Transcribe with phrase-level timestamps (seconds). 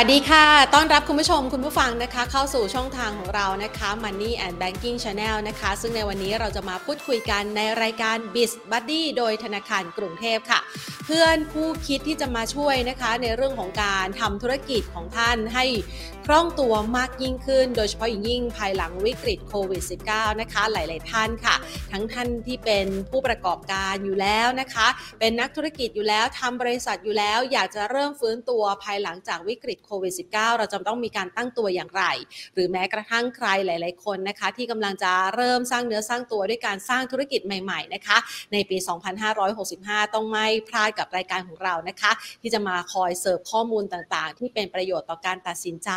[0.00, 10.60] สวัสดีค่ะ ต้อนรับคุณผู้ชมคุณผู้ฟังนะคะ เข้าสู่ช่องทางของเรานะคะ Money and Banking Channel นะคะ ซึ่งในวันนี้เราจะมาพูดคุยกันในรายการ Biz Buddy โดยธนาคารกรุงเทพค่ะ
[11.06, 15.64] เพื่อนผู้คิดที่จะมาช่วยนะคะในเรื่องของการทำธุรกิจของท่านให้
[16.30, 21.54] คล่องตัวมากยิ่งขึ้น โดยเฉพาะอย่างยิ่งภายหลังวิกฤตโควิด -19 นะคะ หลาย ๆ ท่านค่ะ
[21.92, 32.04] ทั้งท่านที่เป็นผู้ประกอบการอยู่แล้วนะคะ เป็นนักธุรกิจอยู่แล้วทำบริษัทอยู่แล้ว อยากจะเริ่มฟื้นตัวภายหลังจากวิกฤตโควิด -19 เราจะต้องมีการตั้งตัวอย่างไร
[32.54, 38.18] หรือแม้กระทั่งใครหลาย ๆ คนนะคะ ที่กำลังจะเริ่มสร้างเนื้อสร้างตัวด้วยการสร้างธุรกิจใหม่ ๆ นะคะ
[38.52, 38.76] ในปี
[39.46, 45.90] 2565 ต้องไม่พลาดกับรายการของเรานะคะ ที่จะมาคอยเสิร์ฟข้อมูลต่าง ๆ ที่เป็นประโยชน์ต่อการตัดสินใจ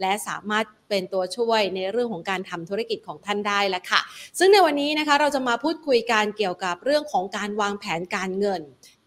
[0.00, 4.00] และสามารถเป็นตัวช่วยในเรื่องของการทำธุรกิจของท่านได้แล้วค่ะ
[4.38, 8.62] ซึ่งในวันนี้นะคะเราจะมาพูดคุยกันเกี่ยวกับเรื่องของการวางแผนการเงิน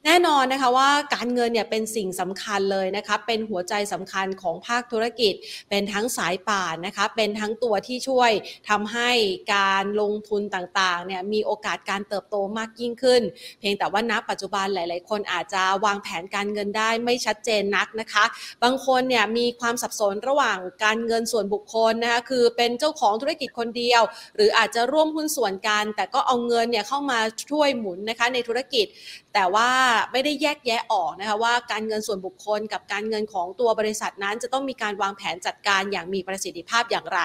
[0.05, 5.33] แน่นอนนะคะว่าการเงินเนี่ยเป็นสิ่งสำคัญเลยนะคะเป็นหัวใจสำคัญของภาคธุรกิจ
[5.69, 8.31] เป็นทั้งสายป่านนะคะเป็นทั้งตัวที่ช่วย
[8.69, 9.09] ทำให้
[9.55, 13.21] การลงทุนต่างๆเนี่ยมีโอกาสการเติบโตมากยิ่งขึ้น
[13.59, 18.25] เพียงแต่ว่าณปัจจุบันหลาย ๆ คนอาจจะวางแผนการเงินได้ไม่ชัดเจนนักนะคะ
[18.63, 24.01] บางคนเนี่ยมีความสับสนระหว่างการเงินส่วนบุคคลนะคะคือเป็นเจ้าของธุรกิจคนเดียว
[24.35, 27.19] หรืออาจจะร่วมหุ้นส่วนกัน แต่ก็เอาเงินเนี่ยเข้ามา
[27.51, 28.87] ช่วยหมุนนะคะในธุรกิจ
[29.33, 29.69] แต่ว่า
[30.11, 37.19] ไม่ได้แยกแยะออกนะคะว่าการเงินส่วนบุคคลกับการเงินของตัวบริษัทนั้น จะต้องมีการวางแผนจัดการอย่างมีประสิทธิภาพอย่างไร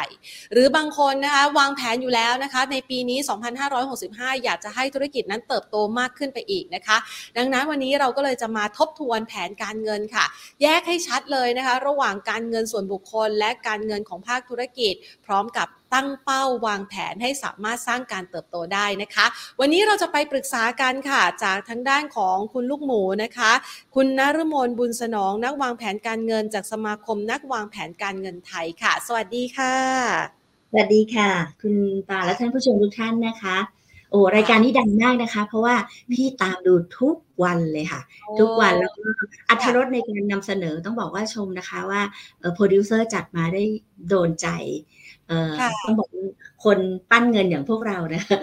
[0.52, 3.18] หรือบางคนนะคะวางแผนอยู่แล้วนะคะในปีนี้
[3.80, 6.96] 2565 อยากจะให้ธุรกิจนั้นเติบโตมากขึ้นไปอีกนะคะ
[7.36, 10.24] ดังนั้นวันนี้เราก็เลยจะมาทบทวนแผนการเงินค่ะ
[10.62, 14.94] แยกให้ชัดเลยนะคะ ระหว่างการเงินส่วนบุคคล และการเงินของภาคธุรกิจ
[15.26, 19.26] พร้อมกับ ตั้งเป้าวางแผนให้สามารถสร้างการเติบโตได้นะคะ
[19.60, 23.52] วันนี้เราจะไปปรึกษากันค่ะ จากทั้งด้านของคุณลูกหมูนะคะ
[23.94, 29.74] คุณนฤมลบุญสนอง นักวางแผนการเงินจากสมาคมนักวางแผนการเงินไทยค่ะ สวัสดีค่ะ
[30.70, 31.30] สวัสดีค่ะ
[31.62, 31.74] คุณ
[32.08, 33.56] ปาและท่านผู้ชมทุกท่านนะคะ
[34.10, 35.76] โอ้รายการนี้ดังมากนะคะ เพราะว่า
[36.12, 38.00] พี่ตามดูทุกวันเลยค่ะ
[38.40, 39.02] ทุกวันแล้วก็
[39.48, 42.02] อัธรสในการนำเสนอต้องบอกว่าชมนะคะว่า
[42.54, 43.62] โปรดิวเซอร์จัดมาได้
[44.08, 45.01] โดนใจเอ่อ
[45.82, 46.08] ต้องบอก
[46.64, 46.78] คน
[47.10, 48.38] ปั้นเงินอย่างพวกเรานะคะ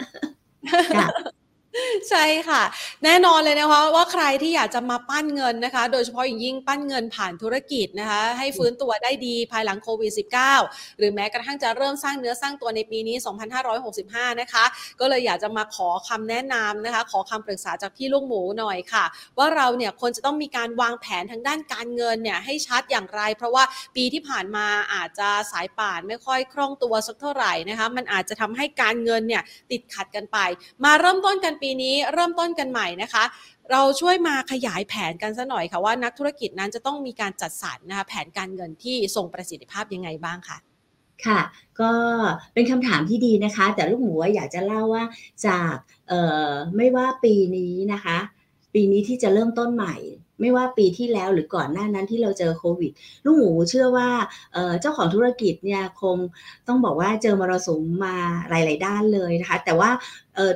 [2.10, 2.64] ใช่ค่ะ
[3.04, 10.12] แน่นอนเลยนะคะว่าใครที่อยากจะมาปั้นเงินนะคะ โดยเฉพาะอย่างยิ่งปั้นเงินผ่านธุรกิจนะคะ ให้ฟื้นตัวได้ดีภายหลังโควิด
[10.56, 13.16] -19 หรือแม้กระทั่งจะเริ่มสร้างเนื้อสร้างตัวในปีนี้
[13.78, 14.66] 2565 นะคะ
[15.00, 19.06] ก็เลยอยากจะมาขอคำแนะนำนะคะ ขอคำปรึกษาจากพี่ลูกหมูหน่อยค่ะ
[19.38, 23.64] ว่าเราเนี่ยควรจะต้องมีการวางแผนทางด้านการเงินเนี่ยให้ชัดอย่างไร เพราะว่า
[23.96, 30.38] ปีที่ผ่านมาอาจจะสายป่านไม่ค่อยคล่องตัวสักเท่าไหร่นะคะ มันอาจจะทำให้การเงินเนี่ยติดขัดกันไป
[30.86, 33.24] มาเริ่มต้นกันปีนี้เริ่มต้นกันใหม่นะคะ
[33.72, 40.58] เราช่วยมาขยายแผนกันซะหน่อยค่ะว่านักธุรกิจนั้นจะต้องมีการจัดสรรนะคะแผนการเงินที่ทรงประสิทธิภาพยังไงบ้างคะ
[41.26, 41.40] ค่ะ
[41.82, 41.92] ก็
[42.54, 45.04] เป็นคำถามที่ดีนะคะ แต่ลูกหมูอยากจะเล่าว่า
[45.48, 45.76] จาก
[46.78, 48.18] ไม่ว่าปีนี้นะคะ
[48.74, 49.96] ปีนี้ที่จะเริ่มต้นใหม่
[50.42, 52.92] ไม่ว่าปีที่แล้วหรือก่อนหน้านั้นที่เราเจอโควิด
[53.24, 54.10] ลูกหมูเชื่อว่า
[54.82, 56.18] เจ้าของธุรกิจเนี่ยคง
[56.68, 58.16] ต้องบอกว่าเจอมรสุมมา
[58.50, 59.90] หลาย ๆ ด้านเลยนะคะ แต่ว่า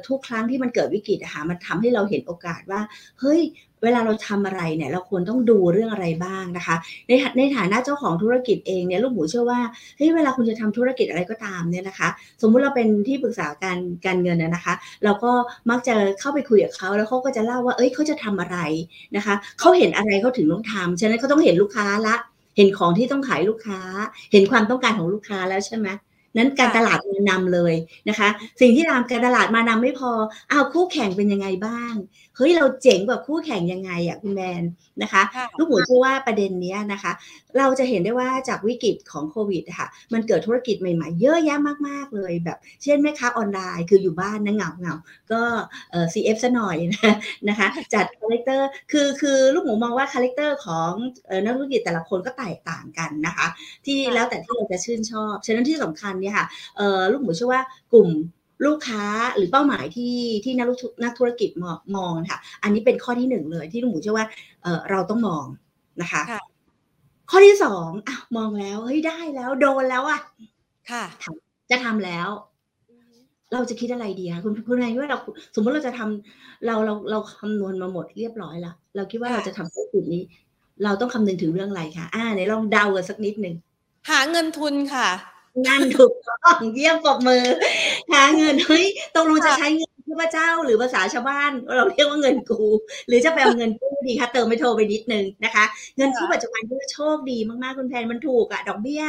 [0.07, 2.81] ทุกครั้งที่มันเกิดวิกฤตอะคะมันทำให้เราเห็นโอกาสว่า
[3.19, 3.41] เฮ้ย
[3.83, 6.75] เวลาเราทำอะไรเนี่ย เราควรต้องดูเรื่องอะไรบ้างนะคะ
[7.07, 9.59] ในในฐานะเจ้าของธุรกิจเองเนี่ยลูกหมูเชื่อว่า
[9.97, 12.09] เฮ้ยเวลาคุณจะทำธุรกิจอะไรก็ตามเนี่ยนะคะ
[12.41, 15.31] สมมุติเราเป็นที่ปรึกษาการการเงินนะคะ เราก็
[15.69, 18.57] มักจะเข้าไปคุยกับเขาแล้วเขาก็จะเล่าว่าเอ้ยเขาจะทำอะไร
[19.15, 22.15] นะคะเขาเห็นอะไรเขาถึงต้องทำฉะนั้นเขาต้องเห็นลูกค้าละ
[22.57, 23.79] เห็นของที่ต้องขายลูกค้า
[24.31, 25.87] เห็นความต้องการของลูกค้าแล้วใช่ไหม
[26.37, 27.73] นั้นการตลาดมานำเลย
[28.09, 28.29] นะคะ
[28.61, 30.11] สิ่งที่ตามการตลาดมานำไม่พอ
[30.51, 31.93] อ้าวคู่แข่งเป็นยังไงบ้าง
[32.37, 34.63] เฮ้ยเราเจ๋งกว่าคู่แข่งยังไงอะคุณแมน
[35.01, 35.21] นะคะ
[35.57, 37.11] ลูกหมูเชื่อว่าประเด็นนี้นะคะ
[37.57, 44.95] เราจะเห็นได้ว่าจากวิกฤตของโควิดค่ะมันเกิดธุรกิจใหม่ๆ เยอะแยะมากๆเลย แบบเช่นแม่ค้าออนไลน์คืออยู่บ้านนะเหงาเหงา
[45.31, 45.41] ก็
[45.91, 46.77] เอ่อ CF ซะหน่อย
[47.49, 50.91] นะคะจัด character คือคือลูกหมูมองว่า character ของ
[51.45, 53.47] นักธุรกิจแต่ละคนก็แตกต่างกันนะคะ
[53.85, 56.45] ที่แล้วแต่ที่เราจะชื่นชอบ ฉะนั้นที่สำคัญเนี่ยค่ะ
[57.11, 57.61] ลูกหมูเชื่อว่า
[57.93, 58.09] กลุ่ม
[58.65, 59.03] ลูกค้า
[59.35, 60.67] หรือเป้าหมายที่ที่นัก
[61.03, 64.27] นักธุรกิจมองมองค่ะ อันนี้เป็นข้อที่หนึ่งเลยที่ลุงหมูเชื่อว่า
[64.63, 65.45] เออเราต้องมอง
[66.01, 66.21] นะคะ
[67.29, 70.21] ข้อที่สองอะมองแล้วเฮ้ยได้แล้วโดนแล้วอะ
[70.91, 71.03] ค่ะ
[71.71, 72.29] จะทำแล้ว
[73.53, 75.19] เราจะคิดอะไรดีคะคุณคุณนายว่าเรา
[75.55, 80.23] สมมติเราจะทำเราเราเราคำนวณมาหมดเรียบร้อยแล้วเราคิดว่าเราจะทำธุรกิจนี้
[80.83, 83.55] เราต้องคำนึงถึงเรื่องอะไรคะอ่าไหนลองเดากันสักนิดหนึ่ง
[84.09, 85.07] หาเงินทุนค่ะ
[85.65, 87.43] งานถูกต้องเยี่ยมปรบมือ
[88.13, 88.85] หาเงินเฮ้ย
[89.15, 92.63] ตกลงจะใช้เงินเพื่ทพเจ้าหรือภาษาชาวบ้าน เราเรียกว่าเงินกู
[93.07, 95.63] หรือจะไปเอาเงินกู้ดีคะเติมไม่โทรไปนิดนึงนะคะ
[95.97, 99.03] เงินกู้ปัจจุบันก็โชคดีมากๆคุณแพนมันถูกอะดอกเบี้ย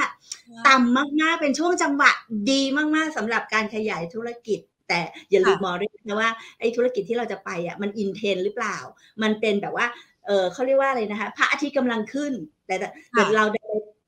[0.66, 2.10] ต่ำมากๆเป็นช่วงจังหวะ
[2.50, 5.00] ดีมากๆสำหรับการขยายธุรกิจแต่
[5.30, 6.30] อย่าลืมมองด้วยนะว่า
[6.60, 8.76] ไอ้ธุรกิจที่เราจะไปอะมันอินเทนหรือเปล่า
[9.22, 9.86] มันเป็นแบบว่า
[10.26, 12.32] เออเขาเรียกว่าอะไรนะคะพระอาทิตย์กำลังขึ้น
[12.66, 13.63] แต่แต่เราได้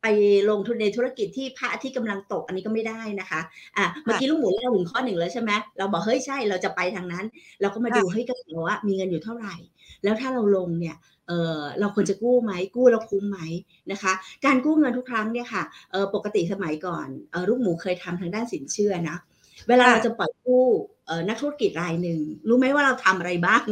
[0.08, 0.17] ไป
[0.50, 3.41] ลงทุนในธุรกิจที่พระอาทิตย์กำลังตกอันนี้ก็ไม่ได้นะคะ
[3.76, 7.25] อะเมื่อกี้ลูกหมูเล่าถึงข้อหนึ่งแล้วใช่ไหมเราบอกเฮ้ยใช่เราจะไปทางนั้น
[7.61, 9.55] เราก็มาดูเฮ้ยกระเป๋าว่ามีเงินอยู่เท่าไหร่
[10.05, 10.97] แล้วถ้าเราลงเนี่ย
[11.29, 13.38] เออเราควรจะกู้ไหมกู้แล้วคุ้มไหม
[13.93, 14.12] นะคะ
[14.44, 15.62] การกู้เงินทุกครั้งเนี่ยค่ะ
[15.93, 19.17] เออปกติสมัยก่อนเออลูกหมูเคยทำทางด้านสินเชื่อนะ
[19.69, 20.67] เวลาเราจะปล่อยกู้
[21.06, 23.64] เออนักธุรกิจรายหนึ่งรู้ไหมว่าเราทำอะไรบ้าง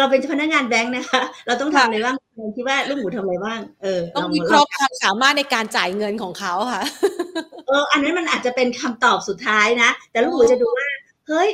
[0.00, 2.16] เราเป็นพนักงานแบงค์นะคะ เราต้องทำอะไรบ้าง
[2.56, 6.82] คิดว่าลูกหมูทำอะไรบ้าง เออ ต้องมีครบความสามารถในการจ่ายเงินของเขาค่ะ
[7.68, 10.88] เออ อันนั้นมันอาจจะเป็นคำตอบสุดท้ายนะ แต่ลูกหมูจะดูว่า
[11.28, 11.50] เฮ้ย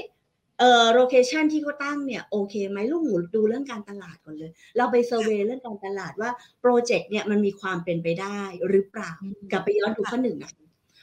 [0.58, 6.30] เอ่อโลเคชันที่เขาตั้งเนี่ยโอเคไหมลูกหมูดูเรื่องการตลาดก่อนเลย เราไปเซอร์เวยเรื่องการตลาดว่า
[6.60, 9.12] โปรเจกต์เนี่ยมันมีความเป็นไปได้หรือเปล่า
[9.50, 10.52] กลับไปย้อนดูข้อหนึ่งนะ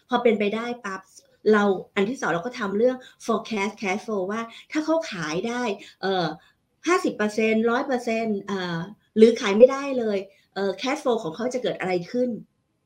[0.10, 1.02] พอเป็นไปได้ปั๊บ
[1.54, 1.64] เรา
[1.96, 4.42] อันที่สองเราก็ทำเรื่อง forecast cash flow ว่า
[4.72, 5.62] ถ้าเขาขายได้
[6.02, 6.26] เอ่อ
[6.88, 8.40] ห้าสิบเปอร์เซ็นร้อยเปอร์เซ็นต์
[9.18, 10.18] หรือขายไม่ได้เลย
[10.56, 12.30] เอ่อ cash flow ของเขาจะเกิดอะไรขึ้น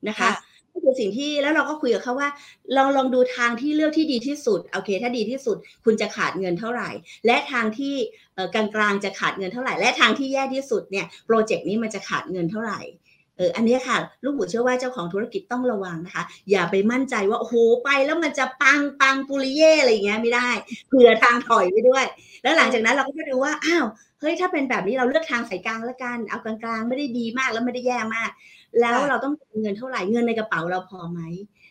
[0.08, 0.30] นะคะ
[0.72, 2.28] นี่คือสิ่งที่แล้วเราก็คุยกับเขาว่า
[2.76, 6.90] ลองลองดูทางที่เลือกที่ดีที่สุดโอเค ถ้าดีที่สุด คุณจะขาดเงินเท่าไหร่
[7.26, 7.94] และทางที่
[8.54, 12.80] กลางๆจะขาดเงินเท่าไหร่ และทางที่แย่ที่สุดเนี่ยโปรเจกต์นี้มันจะขาดเงินเท่าไหร่
[13.40, 17.54] เอออันนี้ค่ะ ลูกหมูเชื่อว่าเจ้าของธุรกิจต้องระวังนะคะ อย่าไปมั่นใจว่าโอ้โห
[17.84, 20.48] ไปแล้วมันจะปังปังปุริเย่อะไรอย่างเงี้ยไม่ได้
[20.88, 22.04] เผื่อทางถอยไปด้วย
[22.42, 23.84] แล้วหลังจากนั้นเราก็จะดูว่าอ้าว
[24.20, 28.30] เฮ้ยถ้าเป็นแบบนี้เราเลือกทางสายกลางแล้วกันเอากลางๆ ไม่ได้ดีมากแล้วไม่ได้แย่มาก
[28.80, 31.20] แล้วเราต้องเงินเท่าไหร่เงินในกระเป๋าเราพอไหม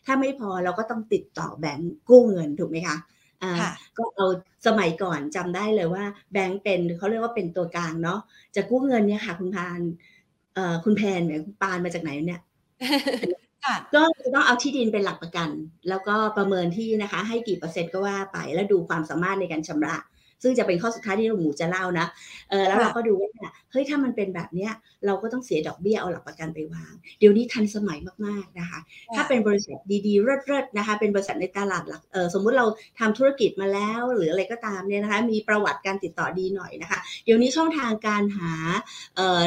[0.05, 2.97] ถ้าไม่พอเราก็ต้องติดต่อแบงก์กู้เงินถูกไหมคะ
[3.43, 3.53] อ่า
[3.97, 4.25] ก็เอา
[4.67, 8.19] สมัยก่อนจำได้เลยว่า แบงก์เป็นเขาเรียกว่าเป็นตัวกลางเนาะ
[8.55, 10.08] จะกู้เงินเนี่ยค่ะคุณพานเอ่อ
[10.83, 12.41] คุณแพนเนี่ยปานมาจากไหนเนี่ย
[13.93, 15.49] ก็จะต้องเอาที่ดินเป็นหลักประกัน
[15.89, 19.95] แล้วก็ประเมินที่นะคะ ให้กี่เปอร์เซ็นต์ก็ว่าไปแล้วดูความสามารถในการชำระ
[20.43, 22.07] ซึ่งจะเป็นข้อสุดท้ายที่ลุงหมูจะเล่านะ
[22.49, 23.29] เออแล้วเราก็ดูว่า
[23.71, 24.71] เฮ้ยถ้ามันเป็นแบบเนี้ย
[25.05, 28.79] เราก็ต้องเสียดอกเบี้ยเอาหลักประกันไปวาง เดี๋ยวนี้ทันสมัยมากๆนะคะ
[29.15, 29.77] ถ้าเป็นบริษัท
[30.07, 32.65] ดีๆเลิศๆนะคะ เป็นบริษัทในตลาดหลักเออสมมุติเรา
[32.99, 38.53] ทำธุรกิจมาแล้ว หรืออะไรก็ตามเนี่ยนะคะมีประวัติการติดต่อดีหน่อยนะคะ เดี๋ยวนี้ช่องทางการหา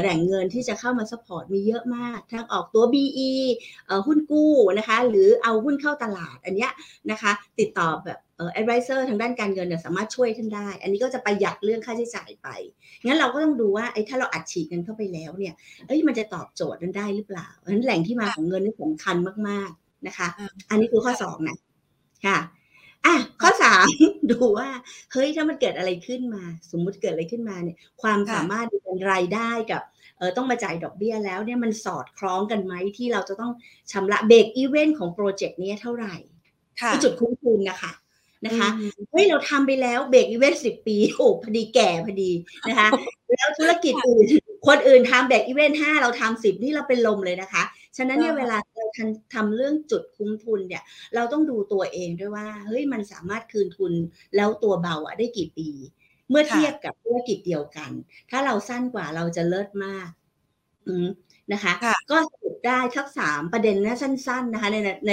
[0.00, 3.30] แหล่งเงินที่จะเข้ามา support มีเยอะมากทั้งออกตัว BE
[4.06, 6.72] หุ้นกู้นะคะ หรือเอาหุ้นเข้าตลาดอันเนี้ย
[7.10, 12.48] นะคะติดต่อแบบเอ่อ advisor ทางด้านการเงินเนี่ยสามารถช่วยท่านได้ อันนี้ก็จะประหยัดเรื่องค่าใช้จ่ายไป
[13.04, 15.54] งั้นเราก็ต้องดูว่าไอ้ถ้าเราอัดฉีดเงินเข้าไปแล้วเนี่ย
[15.86, 19.16] เอ้ยมันจะตอบโจทย์นั้นได้หรือเปล่าเพราะฉะนั้นแหล่งที่มาของเงินนี่สำคัญ
[19.48, 20.28] มากๆนะคะ
[20.70, 21.56] อันนี้คือข้อสองนะ
[22.26, 22.38] ค่ะ
[23.06, 23.86] อะข้อสาม
[24.30, 24.68] ดูว่า
[25.12, 29.82] เฮ้ยถ้ามันเกิดอะไรขึ้นมา สมมุติเกิดอะไรขึ้นมาเนี่ยความสามารถในการรายได้กับ
[30.18, 33.52] เออต้องมาจ่ายดอกเบี้ยแล้วเนี่ยมันสอดคล้องกันไหมที่เราจะต้อง
[33.92, 36.14] ชำระ break-even ของ project นี้เท่าไหร่
[36.88, 37.92] ที่จุดคุ้มทุนนะคะ
[38.46, 38.68] นะคะ
[39.10, 42.30] เฮ้ยเราทำไปแล้ว break-even สิบปีโอ้พอดีแก่พอดี
[42.68, 42.88] นะคะ
[43.32, 44.26] แล้วธุรกิจอื่น
[44.66, 47.62] คนอื่นทำ break-even ห้าเราทำสิบนี่เราเป็นลมเลยนะคะ
[47.96, 48.86] ฉะนั้นเนี่ยเวลาเรา
[49.34, 50.82] ทำเรื่องจุดคุ้มทุนเนี่ย
[51.14, 53.92] เราต้องดูตัวเองด้วยว่าเฮ้ยมันสามารถคืนทุน
[54.36, 55.68] แล้วตัวเบาอะได้กี่ปี
[56.30, 57.90] เมื่อเทียบกับธุรกิจเดียวกัน
[58.30, 60.08] ถ้าเราสั้นกว่าเราจะเลิศมาก
[60.86, 61.06] อืม
[61.52, 61.72] นะคะ
[62.10, 65.10] ก็สรุปได้ทั้งสามประเด็นนะสั้น ๆนะคะในใน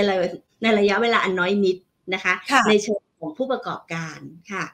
[0.61, 1.77] ในระยะเวลาอันน้อยนิด
[2.13, 2.33] นะคะ
[2.67, 4.19] ในเชิงของผู้ประกอบการ
[4.53, 4.65] ค่ะ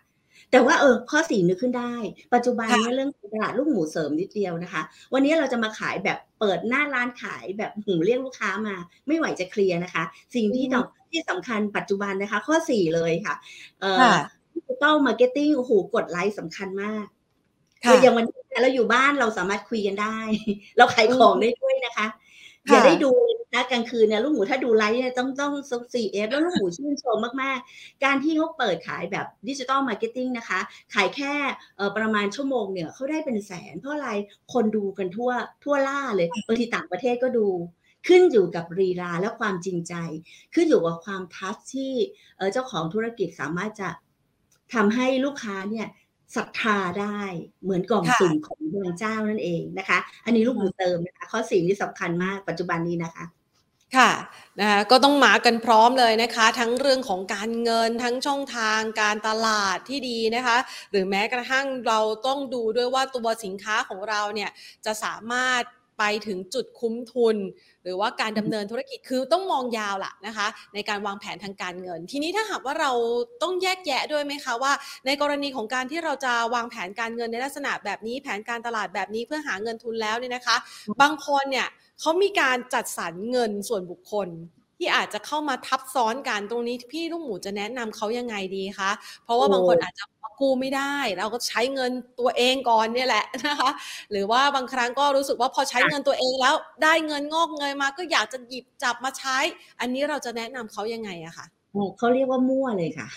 [0.51, 1.95] แต่ว่าเออข้อสี่นึกขึ้นได้
[2.33, 4.81] ปัจจุบันนี้เรื่องตลาดลูกหมูเสริมนิดเดียวนะคะ
[5.13, 8.75] วันนี้เราจะมาขายแบบเปิดหน้าร้านขายแบบหูเรียกลูกค้ามา
[9.07, 10.03] ไม่ไหวจะเคลียร์นะคะ
[10.35, 13.35] สิ่งที่ต้องที่สำคัญปัจจุบันนะคะ ข้อสี่เลยค่ะ
[13.81, 14.15] เอ่อ
[14.53, 17.05] digital marketing โอ้โหกดไลค์สำคัญมาก
[18.01, 20.17] อย่างวันนี้ เราอยู่บ้านเราสามารถคุยกันได้
[20.77, 22.07] เราขายของได้ด้วยนะคะ
[22.71, 23.11] อย่าได้ดู
[23.53, 25.53] นะกลางคืนเนี่ยลูกหมูถ้าดูไลฟ์เนี่ยต้องต้อง
[25.93, 30.59] CF แล้วลูกหมูชื่นชมมากๆ การที่เขาเปิดขายแบบ digital marketing นะคะ
[30.93, 31.33] ขายแค่
[31.97, 34.09] ประมาณชั่วโมงเนี่ยเขาได้เป็นแสน เพราะอะไร
[34.53, 35.31] คนดูกันทั่ว
[35.63, 37.47] ทั่วล่าเลยบางทีต่างประเทศก็ดู
[38.07, 39.93] ขึ้นอยู่กับรีลาและความจริงใจ
[40.53, 41.93] ขึ้นอยู่กับความทัชที่
[42.53, 43.89] เจ้าของธุรกิจสามารถจะ
[44.73, 45.87] ทำให้ลูกค้าเนี่ย
[46.35, 47.21] ศรัทธาได้
[47.63, 53.25] เหมือนกล่องสุ่มของพระเจ้านั่นเองนะคะ อันนี้ลูกหมูเติมนะคะ ข้อสี่นี่สำคัญมากปัจจุบันนี้นะคะ
[53.97, 54.11] ค่ะ
[54.59, 60.57] นะคะก็ต้องมากันพร้อมเลยนะคะ ทั้งเรื่องของการเงินทั้งช่องทางการตลาดที่ดีนะคะ
[60.91, 64.49] หรือแม้กระทั่งเราต้องดูด้วยว่าตัวสินค้าของเราเนี่ย
[64.85, 65.61] จะสามารถ
[65.97, 67.35] ไปถึงจุดคุ้มทุน
[67.83, 72.91] หรือว่าการดำเนินธุรกิจคือต้องมองยาวล่ะนะคะ ในการวางแผนทางการเงิน ทีนี้ถ้าหากว่าเรา
[73.41, 74.73] ต้องแยกแยะด้วยไหมคะว่า
[75.05, 80.55] ในกรณีของการที่เราจะวางแผนการเงินในลักษณะแบบนี้แผนการตลาดแบบนี้เพื่อหาเงินทุนแล้วเนี่ยนะคะ
[81.01, 81.67] บางคนเนี่ย
[81.99, 84.27] เขามีการจัดสรรเงินส่วนบุคคล
[84.77, 88.91] ที่อาจจะเข้ามาทับซ้อนกันตรงนี้พี่ลูกหมูจะแนะนำเขายังไงดีคะ
[89.23, 90.03] เพราะว่าบางคนอาจจะ
[90.39, 93.71] กู้ไม่ได้ เราก็ใช้เงินตัวเองก่อนเนี่ยแหละนะคะ
[94.11, 99.37] หรือว่าบางครั้งก็รู้สึกว่าพอใช้เงินตัวเองแล้วได้เงินงอกเงยมาก็อยากจะหยิบจับมาใช้
[99.79, 101.45] อันนี้เราจะแนะนำเขายังไงอะคะ
[101.97, 103.07] เขาเรียกว่ามั่วเลยค่ะ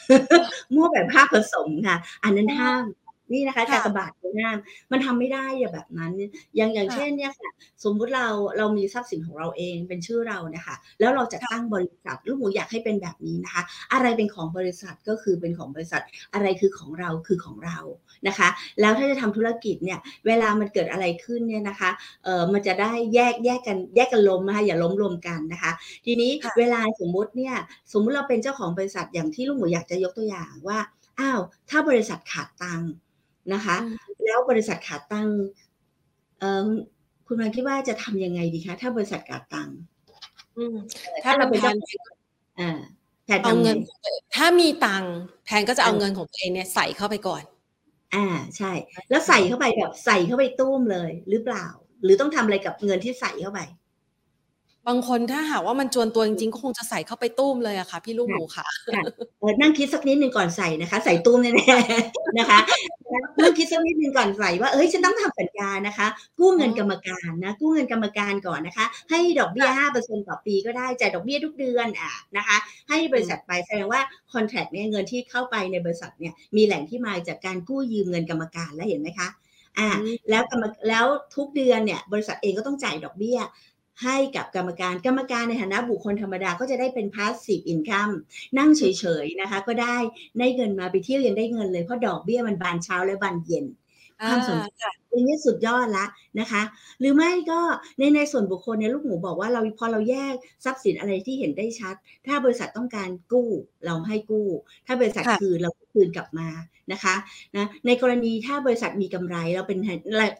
[0.75, 2.85] มั่วแบบภาพผสมค่ะ อันนั้นห้าม
[3.33, 4.57] นี่นะคะจากกระบาดตัวน้า
[4.93, 6.13] มันทำไม่ได้อย่าแบบนั้น
[6.57, 7.51] อย่างอย่างเช่นเนี่ยค่ะ
[7.85, 8.27] สมมุติเรา
[8.59, 16.03] เรามีทรัพย์สินของเราเองเป็นชื่อเรานะคะแล้วเราจะตั้งบริษัทลูกหมูอยากให้เป็นแบบนี้นะคะ อะไรเป็นของบริษัทก็คือเป็นของบริษัท
[16.35, 17.79] อะไรคือของเราคือของเรา
[18.29, 18.49] นะคะ
[18.81, 21.91] แล้วถ้าจะทำธุรกิจเนี่ยเวลามันเกิดอะไรขึ้นเนี่ยนะคะ
[22.25, 25.73] เออมันจะได้แยกแยกกันแยกกันล้มนะคะอย่าล้มรวมกันนะคะ
[26.07, 27.55] ทีนี้เวลาสมมุติเนี่ย
[27.93, 30.79] สมมุติเราเป็นเจ้าของบริษัทอย่างที่ลูกหมูอยากจะยกตัวอย่างว่า
[31.21, 32.91] อ้าวถ้าบริษัทขาดตังค์
[33.53, 33.77] นะคะ
[34.25, 35.39] แล้วบริษัทขาดตังค์
[37.27, 39.77] คุณมาคิดว่าจะทำยังไงดีคะ ถ้าบริษัทขาดตังค์
[41.25, 41.61] ถ้าเราเป็น
[42.61, 42.71] อ่า
[43.25, 43.77] แทนเอาเงิน
[44.37, 45.15] ถ้ามีตังค์
[45.47, 47.43] แทนก็จะเอาเงินของตัวเองเนี่ยใส่เข้าไปก่อน
[48.15, 48.27] อ่า
[48.57, 48.73] ใช่
[49.11, 51.67] แล้วใส่เข้าไปแบบใส่เข้าไปตุ้มเลย หรือเปล่า
[52.03, 53.61] หรือต้องทำอะไรกับเงินที่ใส่เข้าไป
[54.89, 58.67] บางคนถ้าหากว่ามันจวนตัวจริงๆก็คงจะใส่เข้าไปตุ้มเลยอะค่ะ พี่ลูกหมูค่ะ
[59.61, 62.59] นั่งคิดสักนิดหนึ่งก่อนใส่นะคะ ใส่ตุ้มแน่ๆนะคะ
[63.41, 66.07] นั่งคิดสักนิดหนึ่งก่อนใส่ว่าเอ้ยฉันต้องทำสัญญานะคะ
[66.39, 72.57] กู้เงินกรรมการนะกู้เงินกรรมการก่อนนะคะ ให้ดอกเบี้ยห้าเปอร์เซ็นต่อปีก็ได้จ่ายดอกเบี้ยทุกเดือนอะนะคะ
[72.89, 74.01] ให้บริษัทไปแสดงว่า
[74.33, 79.29] คอนแทคเนี่ยเงินที่เข้าไปในบริษัทเนี่ยมีแหล่งที่มาจากการกู้ยืมเงินกรรมการแล้วเห็นไหมคะ
[79.79, 79.89] อ่า
[80.31, 83.39] แล้วกรรมแล้วทุกเดือนเนี่ยบริษัทเองก็ต้องจ่ายดอกเบี้ย
[84.05, 88.13] ให้กับกรรมการกรรมการในฐานะบุคคลธรรมดาก็จะได้เป็น passive income
[88.59, 88.83] นั่งเฉ
[89.23, 89.97] ยๆนะคะ ก็ได้
[90.39, 93.67] ได้เงินมาไปเที่ยวยังได้เงินเลยเพราะดอกเบี้ยมันบานเช้าและบานเย็น
[94.31, 96.07] ความสนใจอย่างนี้สุดยอดละ
[96.41, 96.63] นะคะ
[97.01, 97.61] หรือไม่ก็
[97.99, 101.95] ในในส่วนบุคคลเนี่ยลูกหมูบอกว่าเราพอเราแยกทรัพย์สินอะไรที่เห็นได้ชัด
[102.27, 103.49] ถ้าบริษัทต้องการกู้
[103.85, 104.49] เราให้กู้
[104.87, 106.49] ถ้าบริษัทคืนเราคืนกลับมา
[106.93, 107.15] นะคะ
[107.57, 109.79] นะในกรณีถ้าบริษัทมีกำไรเราเป็น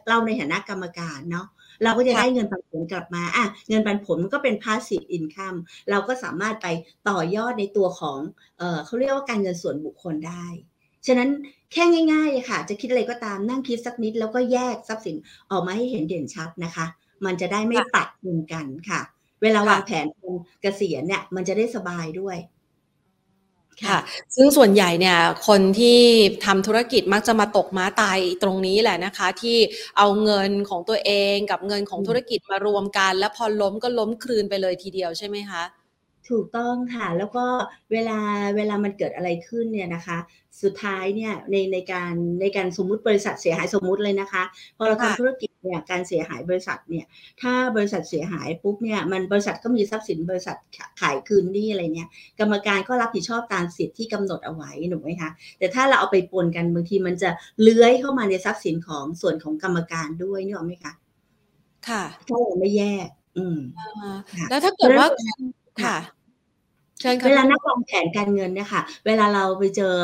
[0.07, 1.47] เราในฐานะกรรมการเนาะ
[1.83, 5.57] เราก็จะได้เงินปันผลกลับมาอะเงินปันผลมันก็เป็น passive income
[5.89, 6.67] เราก็สามารถไป
[7.09, 8.17] ต่อยอดในตัวของ
[8.57, 10.45] เออเขาเรียกว่าการเงินส่วนบุคคลได้
[11.07, 11.29] ฉะนั้น
[11.73, 15.15] แค่ง่ายๆค่ะ จะคิดอะไรก็ตามนั่งคิดสักนิด แล้วก็แยกทรัพย์สิน
[15.51, 16.85] ออกมาให้เห็นเด่นชัดนะคะ
[17.25, 19.01] มันจะได้ไม่ปัดมุนกันค่ะ
[19.41, 20.05] เวลาวางแผน
[20.61, 22.37] เกษียณเนี่ยมันจะได้สบายด้วย
[23.87, 23.99] ค่ะ
[24.35, 25.17] ซึ่งส่วนใหญ่เนี่ย
[25.47, 25.99] คนที่
[26.45, 29.57] ทำธุรกิจมักจะมาตกม้าตายตรงนี้แหละนะคะ ที่
[29.97, 35.63] เอาเงินของตัวเองกับเงินของธุรกิจมารวมกัน แล้วพอล้มก็ล้มคลืนไปเลยทีเดียวใช่ไหมคะ
[36.31, 37.45] ถูกต้องค่ะ แล้วก็
[37.91, 38.19] เวลา
[38.55, 40.17] เวลามันเกิดอะไรขึ้นเนี่ยนะคะ
[40.63, 44.43] สุดท้ายเนี่ยในในการในการสมมุติบริษัทเสียหายสมมุติเลยนะคะ
[44.77, 47.05] พอเราทำธุรกิจเนี่ยการเสียหายบริษัทเนี่ย
[47.41, 50.57] ถ้าบริษัทเสียหายปุ๊บเนี่ยมันบริษัทก็มีทรัพย์สินบริษัท
[51.01, 52.09] ขายคืนนี่อะไรเนี่ย
[52.39, 57.29] กรรมการก็รับผิดชอบตามสิทธิ์ที่กำหนดเอาไว้หนูไหมคะแต่ถ้าเราเอาไปปนกันบางทีมันจะ
[57.61, 60.93] เลื้อยเข้ามาในทรัพย์สินของส่วนของกรรมการด้วยนี่หรอไหมคะ
[61.87, 63.07] ค่ะถ้าเราไม่แยก
[63.37, 63.59] อืม
[64.49, 65.07] แล้วถ้าเกิดว่า
[65.83, 65.97] ค่ะ
[67.25, 69.95] เวลานักวางแผนการเงินเนี่ยค่ะ เวลาเราไปเจอ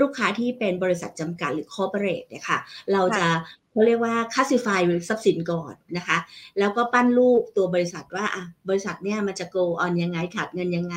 [0.00, 2.58] ลูกค้าที่เป็นบริษัทจำกัดหรือคอร์เปอเรทเนี่ยค่ะ
[2.92, 3.26] เราจะ
[3.72, 6.18] เขาเรียกว่าคัสซิฟายทรัพย์สินก่อนนะคะ
[6.58, 10.96] แล้วก็ปั้นรูปตัวบริษัทว่าอะบริษัทเนี่ยมันจะโกออนยังไงขาดเงินยังไง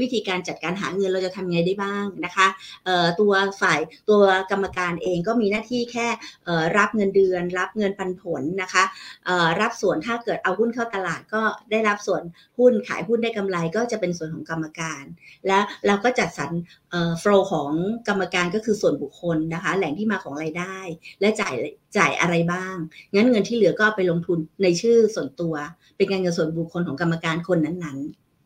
[0.00, 2.46] วิธีการจัดการหาเงินเราจะทำไงได้บ้างนะคะ
[2.84, 6.08] เอ่อตัวฝ่ายตัวกรรมการเองก็มีหน้าที่แค่
[6.44, 8.84] เอ่อรับเงินเดือน รับเงินปันผลนะคะ
[9.26, 12.22] เอ่อรับส่วนถ้าเกิดเอาหุ้นเข้าตลาดก็ได้รับส่วน
[12.58, 15.04] หุ้นขายหุ้นได้กำไรก็จะเป็นส่วนของกรรมการ
[15.46, 16.50] แล้วเราก็จัดสรร
[16.90, 17.70] เอ่อโฟลของ
[18.08, 20.76] กรรมการก็คือส่วนบุคคลนะคะ แหล่งที่มาของรายได้
[21.20, 21.54] และจ่าย
[21.96, 22.76] จ่ายอะไรบ้าง
[23.14, 25.54] งั้นเงินที่เหลือก็ไปลงทุนในชื่อส่วนตัว
[25.96, 27.98] เป็นการเงินส่วนบุคคลของกรรมการคนนั้น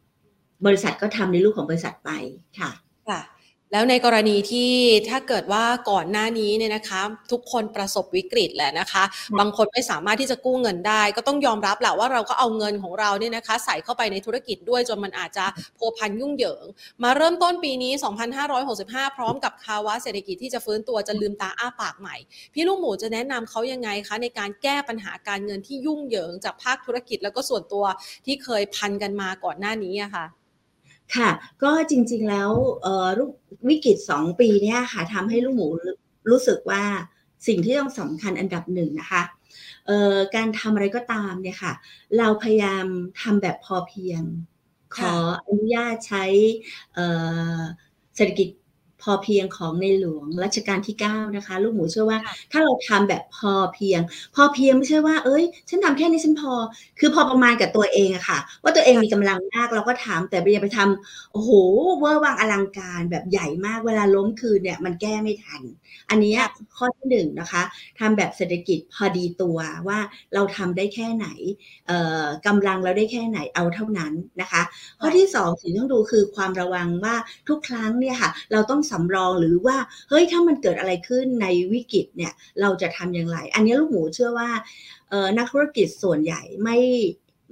[0.08, 2.10] ๆ บริษัทก็ทำในรูปของบริษัทไป
[2.58, 2.70] ค่ะ
[3.74, 4.72] แล้วในกรณีที่
[5.08, 7.02] ถ้าเกิดว่าก่อนหน้านี้เนี่ยนะคะ
[7.32, 9.04] ทุกคนประสบวิกฤตแหละนะคะ
[9.38, 15.44] บางคนไม่สามารถที่จะกู้เงินได้ ก็ต้องยอมรับแหละว่าเราก็เอาเงินของเราเนี่ยนะคะ ใส่เข้าไปในธุรกิจด้วยจนมันอาจจะ
[15.76, 16.64] โพพันยุ่งเหยิง
[17.02, 17.92] มาเริ่มต้นปีนี้
[18.54, 22.16] 2565 พร้อมกับภาวะเศรษฐกิจที่จะฟื้นตัวจะลืมตาอ้าปากใหม่
[22.54, 27.84] พี่ลูกหมูจะแนะนำเขายังไงคะในการแก้ปัญหาการเงินที่ยุ่งเหยิงจากภาคธุรกิจแล้วก็ส่วนตัว
[28.26, 30.43] ที่เคยพันกันมาก่อนหน้านี้อะค่ะ
[31.16, 31.30] ค่ะ
[31.62, 32.50] ก็จริงๆแล้ว
[32.82, 33.08] เอ่อ
[33.68, 35.68] วิกฤตสองปีเนี่ยค่ะทำให้ลูกหมู
[36.30, 36.82] รู้สึกว่า
[37.46, 39.22] สิ่งที่ต้องสำคัญอันดับหนึ่งนะคะ
[40.34, 41.72] การทำอะไรก็ตามเนี่ยค่ะ
[42.18, 42.86] เราพยายาม
[43.20, 44.22] ทำแบบพอเพียง
[44.96, 45.14] ขอ
[45.46, 46.24] อนุญาตใช้
[46.94, 48.48] เศรษฐกิจ
[49.04, 52.18] พอเพียงของในหลวงรัชกาลที่9นะคะ ลูกหมูเชื่อว่า
[52.52, 54.00] ถ้าเราทำแบบพอเพียง
[54.34, 56.52] พอเพียงไม่ใช่ว่า เอ้ย ฉันทำแค่นี้ฉันพอ
[56.98, 61.50] คือพอประมาณกับตัวเองอะค่ะ ว่าตัวเองมีกำลังมากเราก็ทำแต่อย่าไปทำโอ้โห
[61.98, 65.62] เวอร์วังอลังการแบบใหญ่มากเวลาล้มคืนเนี่ยมันแก้ไม่ทัน
[66.10, 66.34] อันนี้
[66.76, 67.62] ข้อที่หนึ่งนะคะ
[67.98, 69.58] ทำแบบเศรษฐกิจพอดีตัว
[69.88, 69.98] ว่า
[70.34, 71.26] เราทำได้แค่ไหน
[72.46, 74.62] กำลังเราได้แค่ไหนเอาเท่านั้นนะคะ
[75.00, 77.14] ข้อที่สองสิ่งที่ต้องดูคือความระวังว่า
[77.48, 79.76] ทุกครั้งเนี่ยค่ะ เราต้องสำรองหรือว่า
[80.08, 84.50] เฮ้ยถ้ามันเกิดอะไรขึ้นในวิกฤตเนี่ยเราจะทำอย่างไร อันนี้ลูกหมูเชื่อว่า
[85.38, 86.78] นักธุรกิจส่วนใหญ่ไม่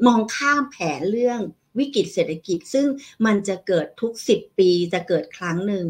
[0.07, 1.41] มองข้ามแผนเรื่อง
[1.79, 2.87] วิกฤตเศรษฐกิจ ซึ่ง
[3.27, 5.87] มันจะเกิดทุกสิบปีจะเกิดครั้งหนึ่ง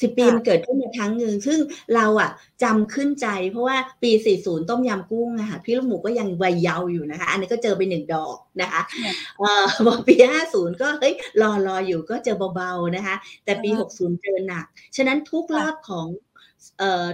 [0.00, 1.58] สิบปีมันเกิดขึ้นมาครั้งหนึ่งซึ่ง
[1.94, 2.30] เราอะ
[2.62, 8.80] จำขึ้นใจ เพราะว่าปี 40 ต้มยำกุ้งอะค่ะพี่ลูกหมูก็ยังวัยเยาว์อยู่นะคะ อันนี้ก็เจอไปหนึ่งดอกนะคะ
[9.38, 9.64] เอ่อ
[10.06, 14.64] ปี 50 ก็เฮ้ยรอรออยู่ก็เจอเบาๆนะคะ แต่ปี 60 เจอหนัก
[14.96, 16.06] ฉะนั้นทุกรอบของ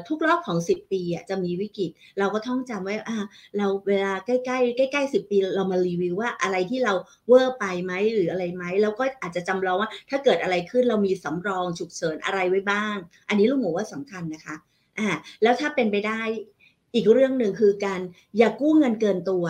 [0.09, 3.25] ทุกรอบของสิบปีอะจะมีวิกฤต เราก็ท่องจำไว้อ่า
[3.57, 4.47] เราเวลาใกล้ ๆ
[4.93, 6.95] ใกล้ๆสิบปีเรามารีวิวว่าอะไรที่เรา
[7.29, 12.97] เวอร์ไปไหมหรืออะไรไหมเราก็อาจจะจำลองว่า ถ้าเกิดอะไรขึ้นเรามีสำรองฉุกเฉินอะไรไว้บ้าง
[13.29, 14.57] อันนี้ลูกหมูว่าสำคัญนะคะ
[14.99, 15.09] อ่า
[15.43, 16.21] แล้วถ้าเป็นไปได้
[16.95, 18.01] อีกเรื่องหนึ่งคือการ
[18.39, 19.47] อย่ากู้เงินเกินตัว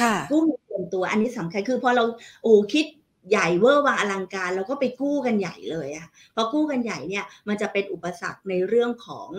[0.00, 2.04] ค่ะ กู้เงินเกินตัว อันนี้สำคัญคือพอเรา
[2.42, 2.86] โอ้คิด
[3.30, 9.30] ใหญ่เวอร์วังอลังการ แล้วก็ไปกู้กันใหญ่เลยอะพอกู้กันใหญ่เนี่ยมันจะเป็นอุปสรรคในเรื่องของ